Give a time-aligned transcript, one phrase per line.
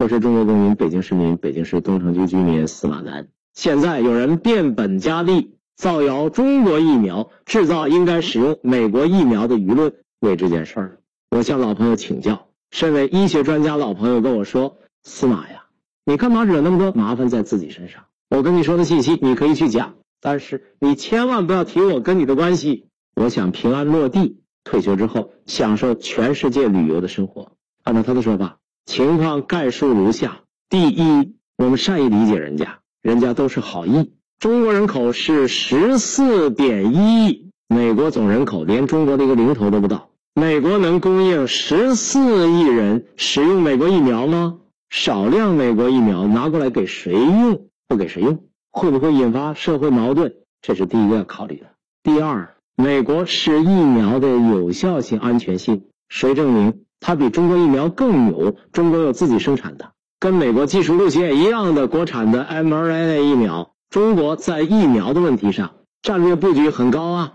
[0.00, 3.28] 我是中国公民，北京市民，北京市东城区居民司马南。
[3.52, 11.00] 现在有人变本加厉造谣中国疫苗制造应该使用美国疫苗的舆论，为这件事儿，
[11.30, 12.46] 我向老朋友请教。
[12.70, 15.64] 身为医学专家，老朋友跟我说：“司马呀，
[16.06, 18.04] 你干嘛惹那么多麻烦在自己身上？
[18.30, 22.86] 我跟你说的信息你可以去讲，但是你千万不要提我跟你的关系。
[23.14, 27.52] 我想平安落地，退休之后享受全世界旅游的生活。”
[27.84, 28.59] 按照他的说法。
[28.86, 34.12] 情况概述如下：第一，我们善意理解人家，人家都是好意。
[34.38, 40.08] 中国人口是十四点一亿，美国总人口连中国的一个零头都不到。
[40.34, 44.58] 美国能供应十四亿人使用美国疫苗吗？
[44.88, 47.68] 少量美国疫苗拿过来给谁用？
[47.86, 50.34] 不给谁用，会不会引发社会矛盾？
[50.62, 51.66] 这是第一个要考虑的。
[52.02, 56.84] 第二，美国是疫苗的有效性、安全性，谁证明？
[57.00, 63.72] 它比中国疫苗更牛，中国有自己生产的，跟美国技术路线一样的国产的 mRNA 疫苗。
[63.88, 67.32] 中国在疫苗的问题上战略布局很高啊，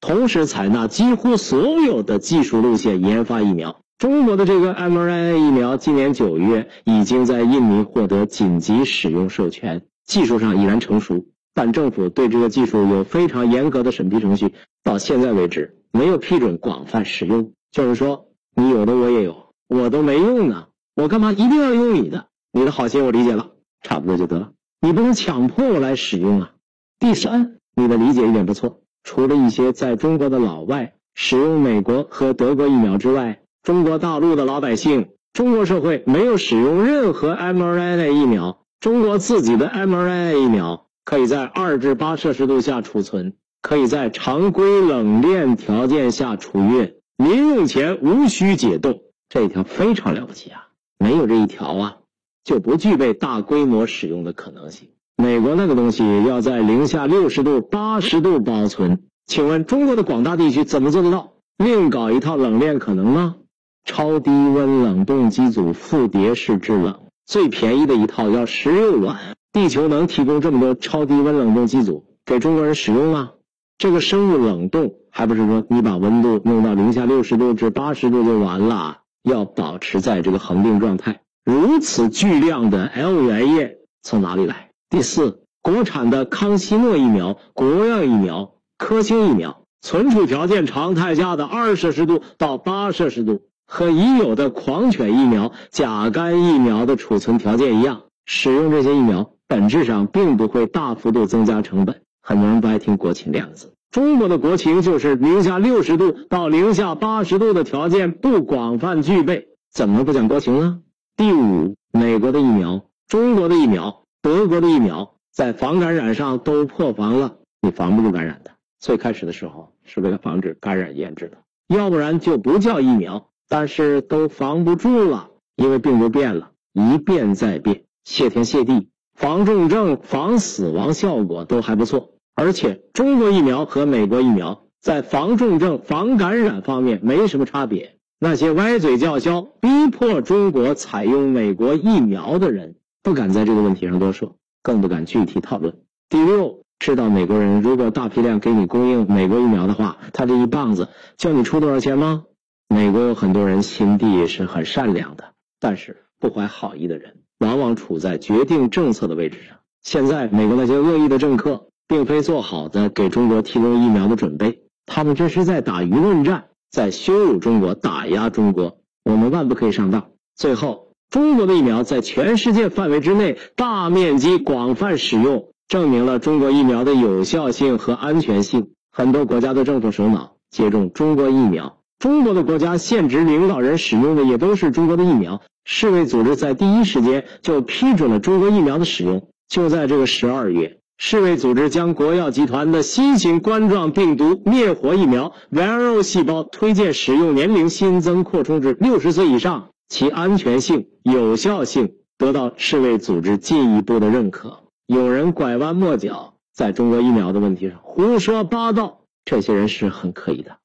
[0.00, 3.80] 同时采纳几乎所有的技术路线研发疫苗。
[3.98, 14.52] 中国的这个 mRNA 疫苗今年九月已经在印尼获得紧急使用授权，技术上已然成熟，但政府对这个技术有非常严格的审批程序，
[14.84, 18.25] 到现在为止没有批准广泛使用，就是说。
[18.58, 22.26] 你有的我也有，我都没用呢，我干嘛一定要用你的？
[22.52, 23.50] 你的好心我理解了，
[23.82, 24.52] 差不多就得了。
[24.80, 26.52] 你不能强迫我来使用啊。
[26.98, 28.80] 第三，你的理解一点不错。
[29.04, 38.62] 除了一些在中国的老外使用美国和德国疫苗之外，中国大陆的老百姓、中国社会没有使用任何 mRNA 疫苗。
[38.80, 46.94] 中国自己的 mRNA 疫苗可以在二至八摄氏度下储存，可以在常规冷链条件下储运。
[47.16, 50.68] 民用前无需解冻，这一条非常了不起啊！
[50.98, 51.96] 没有这一条啊，
[52.44, 54.90] 就不具备大规模使用的可能性。
[55.16, 61.32] 美国那个东西要在零下六十度、八十度保存，请问中国的广大地区怎么做得到？
[61.56, 63.36] 另搞一套冷链可能吗？
[63.84, 69.16] 超低温冷冻机组复叠式制冷，最便宜的一套要十六万。
[69.52, 73.30] 地球能提供这么多超低温冷冻机组给中国人使用吗？
[73.78, 78.98] 这个生物冷冻还不是说你把温度弄到零下六十度至八十度就完了？
[79.22, 81.20] 要保持在这个恒定状态。
[81.44, 84.70] 如此巨量的 L 原液从哪里来？
[84.88, 102.00] 第四，国产的康希诺疫苗、国药疫苗、科兴疫苗存储条件常态下的二摄氏度到八摄氏度，和已有的狂犬疫苗、甲肝疫苗的储存条件一样，使用这些疫苗本质上并不会大幅度增加成本。
[102.28, 110.80] 很多人不爱听国情两个字，中国的国情就是零下六十度到零下八十度的条件不广泛具备，怎么不讲国情呢？
[111.16, 118.50] 第五，美国的疫苗、中国的疫苗、德国的疫苗在防感染上都破防了，你防不住感染的。
[118.80, 121.36] 最开始的时候是为了防止感染研制的，
[121.68, 123.28] 要不然就不叫疫苗。
[123.48, 127.84] 但是都防不住了，因为病毒变了，一变再变。
[128.02, 132.14] 谢天谢地，防重症、防死亡效果都还不错。
[132.38, 137.96] 而且，中国疫苗和美国疫苗在防重症、防感染方面没什么差别。
[138.18, 145.78] 那些歪嘴叫嚣、逼迫中国采用美国疫苗的人，不敢在这个问题上多说，更不敢具体讨论。
[146.10, 152.24] 第六，知道美国人如果大批量给你供应美国疫苗的话，他这一棒子叫你出多少钱吗？
[152.68, 159.56] 美国有很多人心地是很善良的，但是不怀好意的人往往处在决定政策的位置上。
[159.80, 161.68] 现在，美国那些恶意的政客。
[161.88, 168.78] 并非做好的给中国提供疫苗的准备，他们这是在打舆论战，在羞辱中国，打压中国。
[169.04, 170.08] 我们万不可以上当。
[170.34, 178.70] 最后，中国的疫苗在全世界范围之内大面积广泛使用，证明了中国疫苗的有效性和安全性。
[178.90, 185.40] 很多国家的政府首脑接种中国疫苗，中国的国家现职领导人使用的也都是中国的疫苗。
[185.64, 189.28] 世卫组织在第一时间就批准了中国疫苗的使用。
[189.48, 190.80] 就在这个十二月。
[190.98, 204.60] 世卫组织将国药集团的新型冠状病毒灭活疫苗 Vero 细胞推荐使用年龄新增扩充至六十岁以上，其安全性、有效性得到世卫组织进一步的认可。
[204.86, 210.56] 有人拐弯抹角，在中国疫苗的问题上胡说八道，这些人是很可疑的。